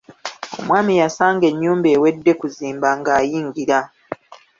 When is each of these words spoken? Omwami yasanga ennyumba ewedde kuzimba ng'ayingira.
Omwami 0.59 0.93
yasanga 1.01 1.43
ennyumba 1.51 1.87
ewedde 1.95 2.31
kuzimba 2.39 2.87
ng'ayingira. 2.99 3.79